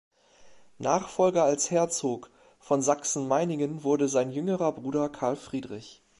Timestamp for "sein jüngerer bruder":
4.09-5.09